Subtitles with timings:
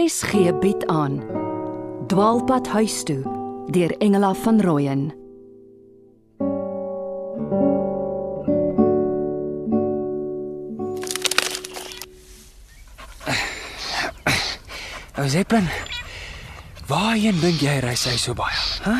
[0.00, 1.20] RSG bied aan
[2.08, 3.20] Dwaalpad huis toe
[3.68, 5.02] deur Engela van Rooyen
[15.18, 15.68] Ou Zeppelin.
[16.86, 18.56] Waarheen dink jy reis hy so baie?
[18.86, 18.96] Hæ?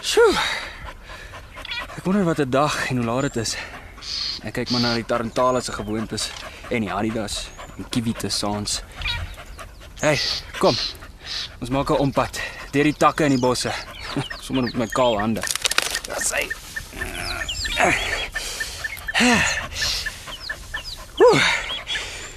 [0.00, 0.32] Sjoe.
[1.98, 3.56] Ek wonder wat 'n dag en hoe laat dit is.
[4.40, 6.32] Ek kyk maar na die Tarantala se gewoontes
[6.70, 8.87] en die Adidas en Kivite saans.
[9.98, 10.18] Hey,
[10.58, 10.76] kom.
[11.58, 13.72] Ons maak 'n ompad deur die takke in die bosse.
[14.44, 15.42] Sommige met my kaal hande.
[16.06, 16.46] Daar sê.
[21.18, 21.46] Oeh.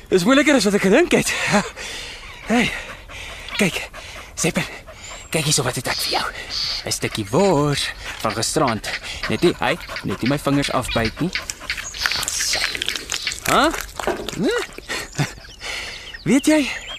[0.10, 1.34] Dis moeiliker as wat ek gedink het.
[2.52, 2.72] Hey.
[3.56, 3.90] Kyk.
[4.36, 4.66] Seppen.
[5.30, 6.28] Kyk hierso wat het ek vir jou.
[6.84, 8.90] 'n Stukkie wors van gisterand.
[9.30, 11.32] Net nie, hy, net nie my vingers afbyt nie.
[13.48, 13.70] Hæ?
[14.36, 14.64] Huh?
[16.28, 16.91] Weet jy?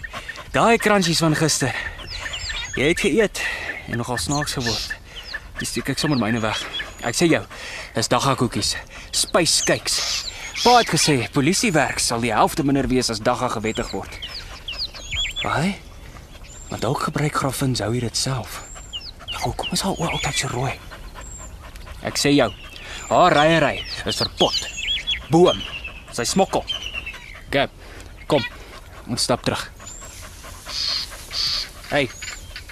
[0.53, 1.73] Daai crunchies van gister.
[2.77, 3.39] Jy het geëet
[3.89, 4.91] en nogal snaaks geword.
[5.57, 6.61] Dis steek ek sommer myne weg.
[7.09, 7.41] Ek sê jou,
[7.97, 8.75] dis dagga koekies.
[9.17, 9.97] Spice cakes.
[10.61, 14.21] Pa het gesê polisiewerk sal die helfte minder wees as dagga gewettig word.
[15.41, 15.73] Wat?
[16.69, 18.61] Maar dalk gebruik Grafin Zou dit self.
[19.33, 20.77] Nou, kom ons al altyd so rooi.
[22.05, 22.53] Ek sê jou,
[23.09, 24.67] haar ryery is verpot.
[25.33, 25.65] Boom.
[26.13, 26.69] Sy smokkel.
[27.49, 27.73] Gap.
[28.29, 28.45] Kom.
[29.09, 29.71] Ons stap terug.
[31.93, 32.09] Hey.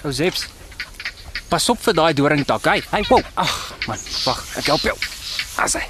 [0.01, 0.47] Ou Zeps.
[1.45, 2.65] Pas op vir daai doringtak.
[2.65, 3.21] Hey, hey, wow.
[3.37, 3.51] Ag,
[3.85, 4.95] man, wag, ek help jou.
[5.61, 5.83] As hy.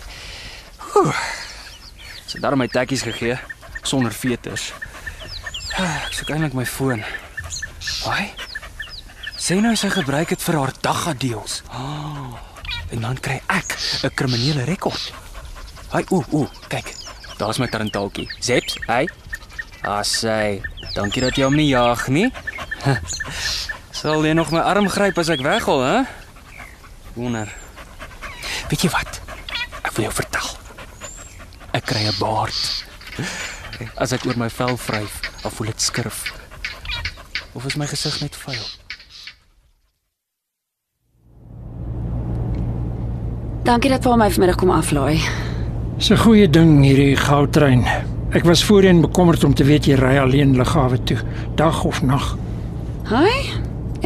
[2.28, 3.38] Sy het daar my tekkies gegee
[3.88, 4.74] sonder veters.
[5.80, 7.06] Ek soek eintlik my foon.
[8.04, 8.34] Haai.
[9.40, 11.62] Sê nou sy gebruik dit vir haar dagga deals.
[11.72, 12.36] Oh,
[12.92, 15.08] en dan kry ek 'n kriminele rekord.
[15.96, 16.92] Haai, ooh, ooh, kyk.
[17.40, 18.28] Daar's my tarantaaltjie.
[18.44, 19.08] Zeps, hey.
[19.81, 20.62] Asai.
[20.94, 22.30] Dankie dat jy hom nie jag nie.
[24.02, 25.97] Sal jy nog my arm gryp as ek weghol, hè?
[27.14, 27.50] Wonder.
[28.72, 29.19] Weet jy wat?
[29.84, 30.50] Ek wil jou vertel.
[31.78, 32.86] Ek kry 'n baard.
[33.97, 36.24] As ek oor my vel vryf, dan voel dit skurf.
[37.53, 38.66] Of is my gesig net vuil?
[43.63, 45.22] Dankie dat jy my vanmiddag kom aflaai.
[45.98, 47.86] Dis 'n goeie ding hierdie goudtrein.
[48.31, 51.19] Ek was voorheen bekommerd om te weet jy ry alleen lughawe toe,
[51.56, 52.38] dag of nag.
[53.12, 53.52] Hi.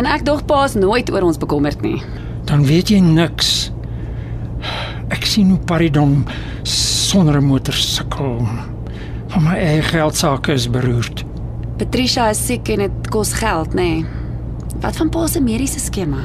[0.01, 1.99] En ek dog pa's nooit oor ons bekommerd nie.
[2.49, 3.69] Dan weet jy niks.
[5.13, 6.23] Ek sien hoe Paridon
[6.65, 8.41] sonder 'n motor sukkel.
[9.29, 11.23] Van my eie geld sake is beroerd.
[11.77, 14.01] Patricia is siek en dit kos geld, nê.
[14.01, 14.05] Nee.
[14.81, 16.23] Wat van pa se mediese skema?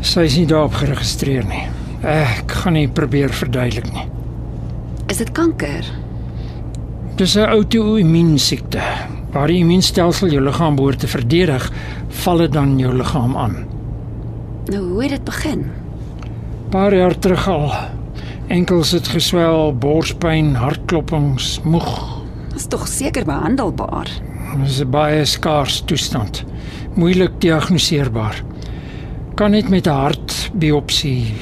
[0.00, 1.66] Sy is nie daarop geregistreer nie.
[2.02, 4.06] Ek gaan nie probeer verduidelik nie.
[5.08, 5.84] Is dit kanker?
[7.16, 8.82] Dis 'n outoimmuun siekte
[9.38, 11.68] waar die immuunstelsel jou liggaam behoort te verdedig,
[12.24, 13.60] val dit dan jou liggaam aan.
[14.66, 15.60] Nou hoe het dit begin?
[16.74, 17.68] Paar jaar terug al.
[18.50, 21.92] Enkels het geswel, borspyn, hartklopings, moeg.
[22.48, 24.10] Dit is tog seker behandelbaar.
[24.56, 26.44] Dit is 'n baie skaars toestand.
[26.94, 28.42] Moeilik diagnoseerbaar.
[29.34, 31.34] Kan net met 'n hartbiopsie.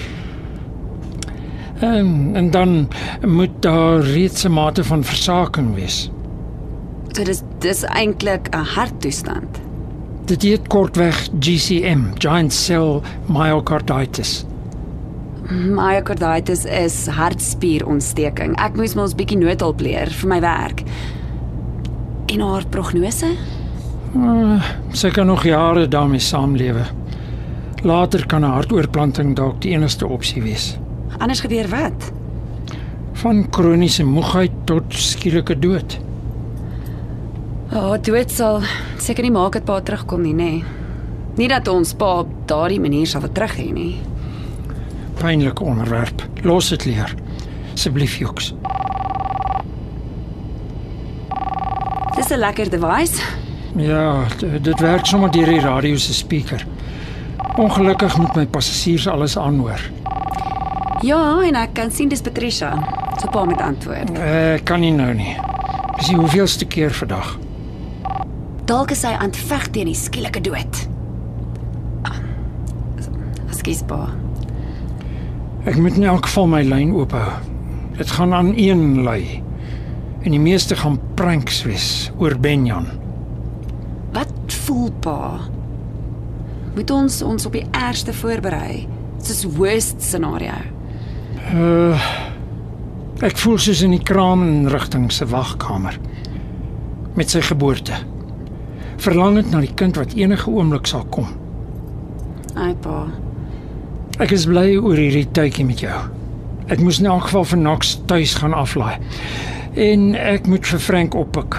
[1.80, 2.88] En en dan
[3.26, 6.10] moet daar reeds 'n mate van versaking wees.
[7.16, 9.60] So dis dis eintlik 'n harttoestand.
[10.28, 14.44] Dit heet kortweg GCM, giant cell myocarditis.
[15.48, 18.52] Myocarditis is hartspierontsteking.
[18.60, 20.82] Ek moes mos bietjie noodhulp leer vir my werk.
[22.26, 23.32] En haar prognose?
[24.16, 24.60] Uh,
[24.92, 26.84] sy kan nog jare daarmee saamlewe.
[27.82, 30.76] Later kan 'n hartoortplanting dalk die enigste opsie wees.
[31.18, 32.12] Anders gebeur wat?
[33.12, 36.04] Van kroniese moegheid tot skielike dood.
[37.70, 38.62] Ja, oh, dood sal
[39.02, 40.50] seker nie maak dat pa terugkom nie, nê.
[40.50, 40.84] Nee.
[41.36, 43.96] Nie dat ons pa op daardie manier sal terug hê nie.
[45.18, 46.22] Pynlike onderwerp.
[46.44, 47.12] Los dit leer.
[47.74, 48.54] Asseblief, Joks.
[52.16, 53.22] Dis 'n lekker device.
[53.76, 54.24] Ja,
[54.62, 56.66] dit werk sommer deur die radio se speaker.
[57.56, 59.80] Ongelukkig moet my passasiers alles aanhoor.
[61.00, 62.72] Ja, en ek kan sien dis Patricia.
[63.20, 64.18] So pa met antwoord.
[64.18, 65.36] Ek kan nie nou nie.
[65.96, 67.36] Dis die hoeveelste keer vandag.
[68.66, 70.78] Dalk is hy aan het veg teen die skielike dood.
[73.46, 74.08] Ekskuus pa.
[75.70, 77.28] Ek moet in elk geval my lyn oop hou.
[77.94, 79.42] Dit gaan aan een lui.
[80.26, 82.88] En die meeste gaan pranks wees oor Benjan.
[84.14, 85.38] Wat voel pa?
[86.74, 88.88] Moet ons ons op die ergste voorberei?
[89.22, 90.58] Soos worst scenario.
[91.54, 92.02] Uh
[93.24, 95.94] ek voel soos in die kraaminrigting se wagkamer
[97.16, 97.96] met sy geboorte.
[99.02, 101.26] Verlangend na die kind wat enige oomblik sal kom.
[102.56, 103.06] Ai pa.
[104.18, 105.96] Ek is bly oor hierdie tydjie met jou.
[106.72, 108.96] Ek moes in elk geval vir Knox tuis gaan aflaai.
[109.76, 111.58] En ek moet vir Frank oppik.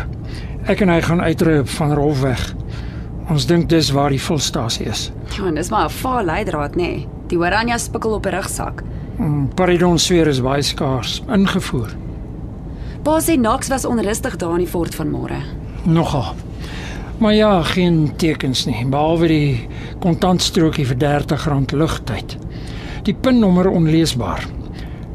[0.67, 2.41] Ek en hy gaan uitry op van Rolfweg.
[3.29, 5.11] Ons dink dis waar die volstasie is.
[5.37, 6.81] Ja, en dis maar 'n vaal leidraad nê.
[6.81, 7.07] Nee.
[7.27, 8.83] Die Oranje spikkel op 'n rugsak.
[9.17, 11.89] Mm, Paridon sweer is baie skaars ingevoer.
[13.03, 15.41] Pa sê Knox was onrustig daar in die fort vanmôre.
[15.83, 16.35] Nogal.
[17.17, 19.67] Maar ja, geen tekens nie, behalwe die
[20.03, 22.35] kontantstrokie vir R30 lugtyd.
[23.07, 24.45] Die pinnommer onleesbaar.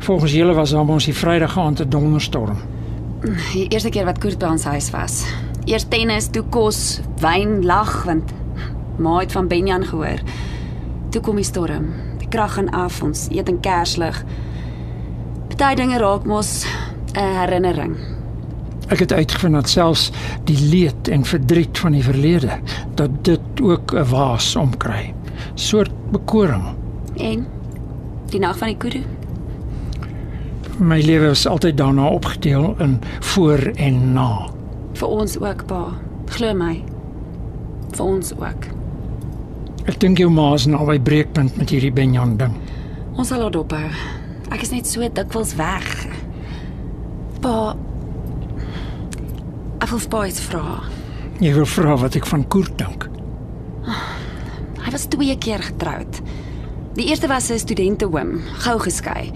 [0.02, 2.58] Volgens julle was daar ons die Vrydag aand 'n donderstorm.
[3.52, 5.24] Die eerste keer wat Koert by ons huis was.
[5.64, 8.32] Eers tennis, toe kos, wyn, lag want
[8.98, 10.18] ma het van Benjan gehoor.
[11.10, 11.92] Toe kom die storm.
[12.18, 14.24] Die krag gaan af, ons eet in kerslig.
[15.48, 16.66] Party dinge raak mos
[17.14, 17.96] 'n herinnering.
[18.88, 20.10] Ek het uitgevind dat selfs
[20.44, 22.58] die leed en verdriet van die verlede
[22.94, 25.14] dat dit ook 'n waas omkry.
[25.54, 26.64] Soort bekoring.
[27.16, 27.46] En
[28.26, 29.02] die nag van die kudu.
[30.78, 34.48] My lewe is altyd daarna opgedeel in voor en na.
[34.92, 35.84] Vir ons ook, pa.
[36.26, 36.84] Glo my.
[37.92, 38.66] Vir ons ook.
[39.84, 42.54] Ek dink jou ma is naby breekpunt met hierdie Benjan ding.
[43.18, 43.88] Ons sal haar dophou.
[44.50, 46.06] Ek is net so dikwels weg.
[47.40, 47.74] Pa.
[49.92, 50.76] Wil vir pa iets vra.
[51.44, 53.02] Jy wil vra wat ek van Koert dink.
[54.80, 56.20] Hy was twee keer getroud.
[56.96, 59.32] Die eerste was 'n studenteoom, gou geskei.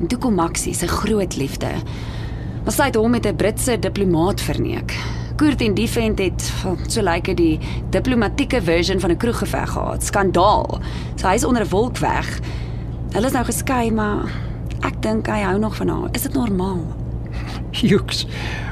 [0.00, 1.70] En toe kom Maxie, sy groot liefde.
[2.64, 4.92] Maar sy het hom met 'n Britse diplomaat verneek.
[5.36, 6.52] Koert en die vent het
[6.88, 7.60] so lyk dit die
[7.90, 10.02] diplomatieke version van 'n kroeggeveg gehad.
[10.02, 10.80] Skandaal.
[11.14, 12.40] So hy's onder 'n wolk weg.
[13.12, 14.30] Hulle is nou geskei, maar
[14.80, 16.08] ek dink hy hou nog van haar.
[16.12, 17.01] Is dit normaal?
[17.90, 18.26] Jux,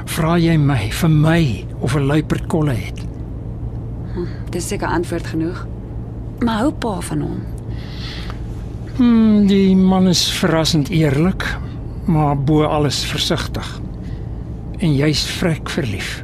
[0.05, 3.01] vra jy my vir my of 'n luiperd kolle het?
[4.51, 5.65] Dis seker antwoord genoeg.
[6.43, 7.39] Maar hou pa van hom.
[8.97, 11.45] Hmm, die man is verrassend eerlik,
[12.05, 13.81] maar bo alles versigtig.
[14.77, 16.23] En jy's vrek verlief.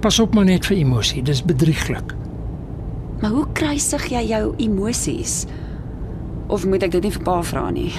[0.00, 2.14] Pas op maar net vir emosie, dis bedrieglik.
[3.20, 5.46] Maar hoe kruisig jy jou emosies?
[6.46, 7.92] Of moet ek dit nie vir pa vra nie?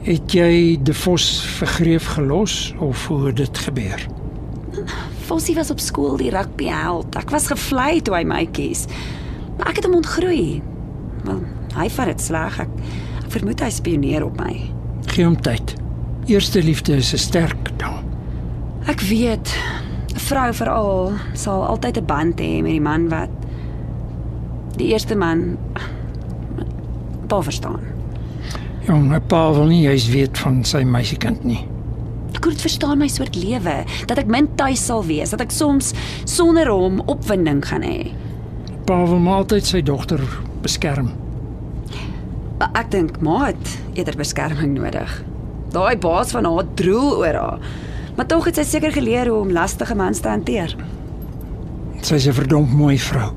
[0.00, 1.24] Het jy die vos
[1.58, 4.06] vergreef gelos of hoe het dit gebeur?
[5.26, 7.16] Fossie was op skool die rugbyheld.
[7.20, 8.86] Ek was gevlei toe hy my kies.
[9.58, 10.62] Maar ek het hom ontgroei.
[11.26, 11.42] Wel,
[11.76, 12.56] hy vat dit sleg.
[12.64, 12.72] Ek,
[13.20, 14.54] ek vermoed hy spioneer op my.
[15.12, 15.76] Gee hom tyd.
[16.30, 18.00] Eerste liefde is 'n sterk ding.
[18.88, 19.52] Ek weet
[20.14, 23.30] 'n vrou veral sal altyd 'n band hê met die man wat
[24.76, 25.58] die eerste man
[27.28, 27.89] pa verstaan.
[28.90, 31.60] Jong, my pa wil nie juis weet van sy meisiekind nie.
[32.34, 33.74] Ek dit verstaan my soort lewe,
[34.10, 35.92] dat ek min tuis sal wees, dat ek soms
[36.26, 38.10] sonder hom opwinding gaan hê.
[38.88, 40.24] Pa wil maar altyd sy dogter
[40.64, 41.12] beskerm.
[42.58, 45.12] Maar ek dink ma het eerder beskerming nodig.
[45.70, 47.68] Daai baas van haar droel oor haar.
[48.16, 50.74] Maar tog het sy seker geleer hoe om lastige mans te hanteer.
[52.02, 53.30] Sy's 'n verdomp mooi vrou.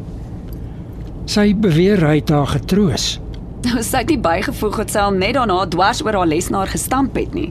[1.30, 3.20] Sy beweer hy het haar getroos.
[3.64, 7.16] Nou sy het nie bygevoeg dat sy hom net daarna dwars oor haar lesenaar gestamp
[7.16, 7.50] het nie.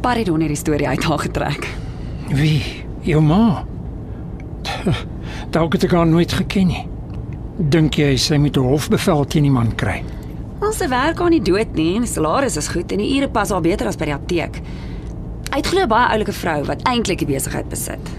[0.00, 1.68] Paridon het die storie uit haar getrek.
[2.32, 2.62] Wie?
[3.04, 3.64] Jou ma.
[5.54, 6.84] Dalk het ek haar nooit geken nie.
[7.58, 10.02] Dink jy sy moet 'n hofbevel teen die man kry?
[10.60, 13.28] Ons se werk aan nie dood nie en die salaris is goed en die ure
[13.28, 14.60] pas al beter as by die apteek.
[15.50, 18.10] Hy het glo baie oulike vrou wat eintlik die besigheid besit.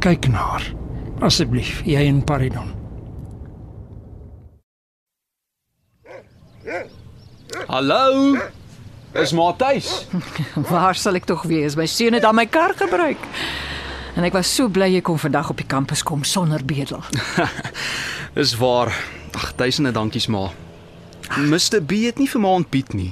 [0.00, 0.74] Kyk na haar.
[1.20, 2.81] Asseblief, jy en Paridon.
[7.72, 8.36] Hallo.
[9.12, 10.06] Is maar tuis.
[10.68, 11.72] Waar sal ek tog wees?
[11.72, 13.20] My seun het aan my kar gebruik.
[14.12, 17.00] En ek was so bly jy kon vandag op die kampus kom sonder bedel.
[18.36, 18.92] Dis waar.
[19.32, 20.50] Ag, duisende dankies ma.
[21.48, 23.08] Mr B het nie vir my ontbied nie.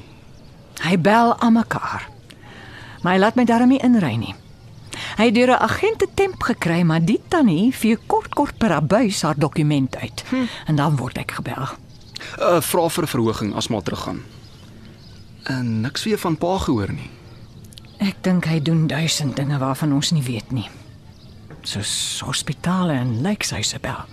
[0.85, 2.05] Hy bel aan mekaar.
[3.01, 4.35] Maar hy laat my daarmee inry nie.
[5.17, 8.77] Hy het deur 'n agent 'n temp gekry, maar die tannie vee kort kort per
[8.77, 10.25] abuis haar dokument uit.
[10.29, 10.45] Hm.
[10.67, 11.65] En dan word ek gebel.
[11.65, 14.21] 'n uh, Vra vir 'n verhoging as maar teruggaan.
[15.43, 17.11] En niks weer van pa gehoor nie.
[18.01, 20.69] Ek dink hy doen duisend dinge waarvan ons nie weet nie.
[21.63, 24.05] Soos hospitale en lykshuise bel.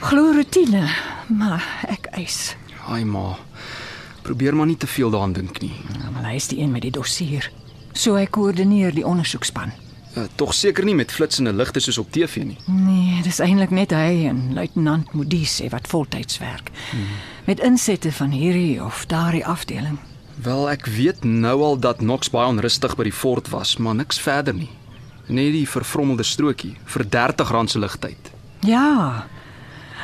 [0.00, 0.84] Glo rutine,
[1.26, 2.54] maar ek eis.
[2.86, 3.36] Ai ma.
[4.22, 5.72] Probeer maar nie te veel daaraan dink nie.
[5.98, 7.50] Nou, maar hy is die een met die dossier.
[7.92, 9.72] So hy koördineer die ondersoekspan.
[10.14, 12.56] Uh, Tog seker nie met flitsende ligte soos op TV nie.
[12.70, 16.70] Nee, dis eintlik net hy en luitenant Modise wat voltyds werk.
[16.90, 17.18] Hmm.
[17.48, 19.98] Met insette van hierdie of daardie afdeling.
[20.34, 24.18] Wel, ek weet nou al dat Knox baie onrustig by die fort was, maar niks
[24.20, 24.68] verder nie.
[25.32, 28.28] Net die vervrommelde strokie vir R30 se ligtyd.
[28.68, 29.24] Ja.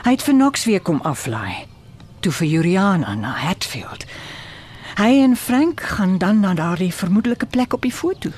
[0.07, 1.69] Hy het vir Knox weer kom aflaai.
[2.25, 4.09] Toe vir Juliana na Hatfield.
[4.97, 8.33] Hy en Frank gaan dan na daardie vermoedelike plek op die foto.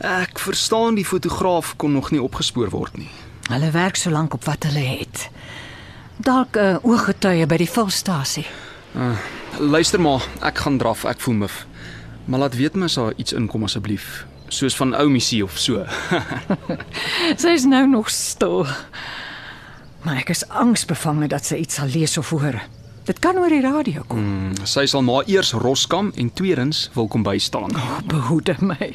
[0.00, 3.12] Ek verstaan die fotograaf kon nog nie opgespoor word nie.
[3.52, 5.28] Hulle werk so lank op wat hulle het.
[6.18, 8.46] Dalk 'n uh, ooggetuie by die volstasie.
[9.58, 11.66] Luister maar, ek gaan draf, ek voel mif.
[12.24, 15.86] Maar laat weet my as daar iets inkom asseblief, soos van ou missie of so.
[17.42, 18.66] Sy is nou nog stil.
[20.02, 22.60] Maar ek is angsbevange dat sy iets sal lees of hoor.
[23.08, 24.18] Dit kan oor die radio kom.
[24.18, 27.72] Hmm, sy sal maar eers roskam en tweedens wil kom bystaan.
[27.74, 28.92] Oh, behoede my.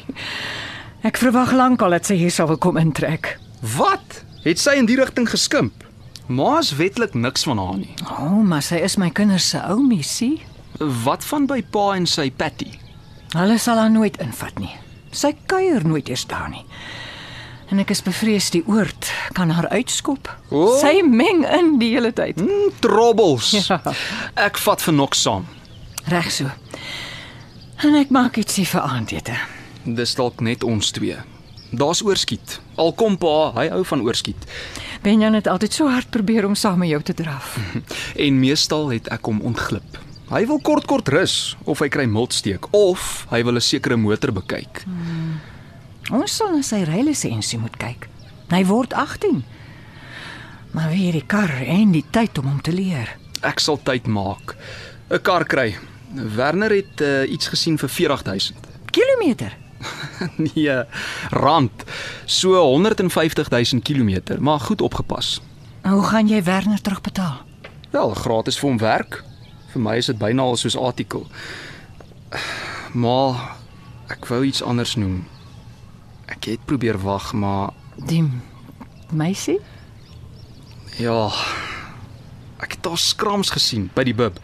[1.02, 3.34] Ek verwag lankal dat sy hier sal wil kom intrek.
[3.76, 4.22] Wat?
[4.44, 5.82] Het sy in die rigting geskimp?
[6.26, 7.94] Ma's wetlik niks van haar nie.
[8.08, 10.42] O, oh, maar sy is my kinders se ou missie.
[11.04, 12.70] Wat van by pa en sy Patty?
[13.34, 14.72] Hulle sal haar nooit invat nie.
[15.14, 16.64] Sy kuier nooit eers daar nie.
[17.72, 20.28] En ek is bevrees die oord kan haar uitskop.
[20.50, 20.78] O.
[20.80, 22.40] Sy meng in die hele tyd.
[22.40, 23.52] Hmm, trobbels.
[23.68, 23.80] Ja.
[24.46, 25.46] Ek vat vir Nok saam.
[26.12, 26.50] Reg so.
[27.84, 29.36] En ek maak ietsie vir aandete.
[29.84, 31.16] Dis dalk net ons twee.
[31.76, 32.60] Daar's oorskiet.
[32.74, 34.46] Al kom pa, hy hou van oorskiet.
[35.02, 37.58] Benjan het altyd so hard probeer om saam met jou te draf.
[38.26, 39.98] En meestal het ek hom ontglip.
[40.30, 44.32] Hy wil kort kort rus of hy kry miltsteek of hy wil 'n sekere motor
[44.32, 44.84] bekyk.
[46.10, 48.08] Ons sal na sy rylisensie moet kyk.
[48.50, 49.44] Hy word 18.
[50.72, 53.16] Maar weer die kar en die tyd om hom te leer.
[53.42, 54.56] Ek sal tyd maak.
[55.10, 55.76] 'n Kar kry.
[56.14, 58.56] Werner het uh, iets gesien vir 40000.
[58.90, 59.63] Kilometer.
[60.54, 60.82] Nee,
[61.30, 61.84] rand.
[62.24, 65.40] So 150000 km, maar goed opgepas.
[65.82, 67.42] Hoe gaan jy Werner terugbetaal?
[67.90, 69.24] Wel, gratis vir hom werk.
[69.72, 71.26] Vir my is dit byna al soos artikel.
[72.94, 73.56] Maar
[74.12, 75.24] ek wou iets anders noem.
[76.30, 77.70] Ek het probeer wag, maar
[78.08, 78.24] Die
[79.12, 79.60] meisie?
[80.98, 81.30] ja,
[82.62, 84.38] ek het haar skrams gesien by die bib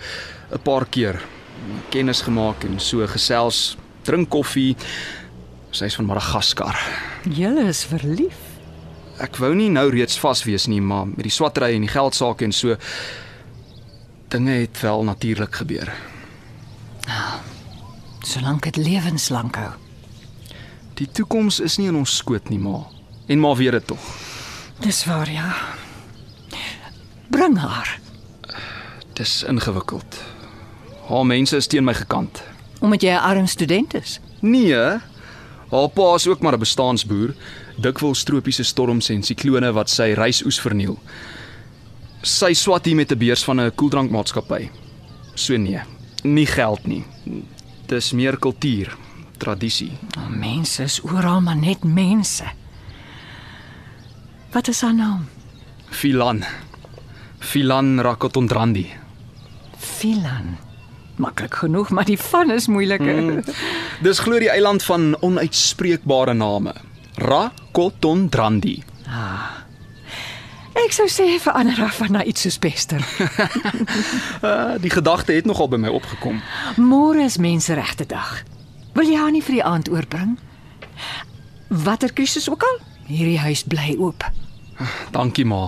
[0.52, 1.20] 'n paar keer.
[1.90, 4.76] Kennis gemaak en so gesels, drink koffie.
[5.70, 6.76] Sy's van Madagaskar.
[7.30, 8.36] Julle is verlief.
[9.20, 12.44] Ek wou nie nou reeds vas wees nie, maar met die swattery en die geldsaake
[12.44, 12.76] en so
[14.32, 15.92] dinge het wel natuurlik gebeur.
[18.24, 19.70] Solank dit lewenslank hou.
[21.00, 22.82] Die toekoms is nie in ons skoot nie, ma.
[23.30, 24.04] En maar weet dit tog.
[24.80, 25.54] Dis waar ja.
[27.30, 27.98] Bring haar
[29.14, 30.16] Dis ingewikkeld.
[31.08, 32.42] Haar mense is teen my gekant.
[32.80, 34.20] omdat jy 'n arm student is.
[34.40, 34.98] Nee,
[35.70, 37.34] haar pa is ook maar 'n bestaansboer,
[37.76, 40.98] dikwels tropiese storms en siklone wat sy rysoes verniel.
[42.22, 44.70] Sy swat hier met 'n beurs van 'n koeldrankmaatskappy.
[45.34, 45.80] So nee,
[46.22, 47.04] nie geld nie.
[47.86, 48.96] Dis meer kultuur,
[49.38, 49.92] tradisie.
[50.18, 52.44] Oh, mense is oral maar net mense.
[54.52, 55.28] Wat is haar naam?
[55.90, 56.44] Filan.
[57.38, 58.86] Filan Rakotondrandi.
[59.78, 60.56] Filan.
[61.16, 63.22] Maklik genoeg, maar die van is moeiliker.
[63.22, 63.42] Mm.
[64.00, 66.72] Dis glo die eiland van onuitspreekbare name.
[67.20, 68.78] Rakotondrandi.
[70.80, 73.04] Ek sou sê verander haar van na iets soos Bester.
[74.40, 76.40] Uh, die gedagte het nogal by my opgekom.
[76.80, 78.40] Môre is menseregte dag.
[78.96, 80.38] Wil jy haar nie vir die aand oorbring?
[81.68, 82.80] Watter krisis ook al,
[83.10, 84.24] hierdie huis bly oop.
[85.12, 85.66] Dankie ma.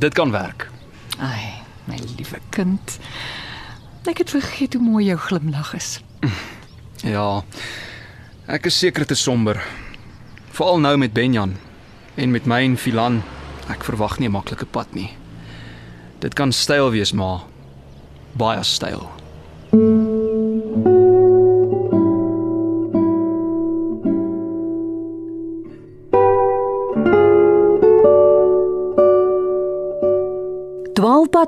[0.00, 0.70] Dit kan werk.
[1.20, 2.98] Ai, my liewe kind.
[4.08, 5.98] Ek het vergeet hoe mooi jou glimlag is.
[7.04, 7.44] Ja.
[8.48, 9.58] Ek is seker te somber.
[10.56, 11.58] Veral nou met Benjan
[12.16, 13.18] en met my en Filan.
[13.68, 15.10] Ek verwag nie 'n maklike pad nie.
[16.20, 17.44] Dit kan styl wees, maar
[18.32, 19.13] baie styl.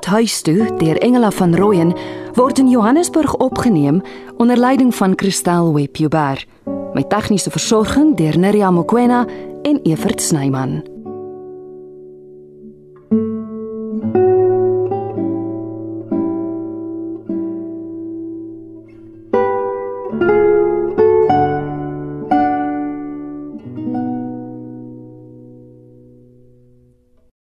[0.07, 1.93] Huis toe deur Engela van Rooyen
[2.33, 4.01] word in Johannesburg opgeneem
[4.37, 6.45] onder leiding van Christel Webjuber
[6.93, 9.25] met tegniese versorging deur Neriya Mkwena
[9.61, 10.96] en Evert Snyman.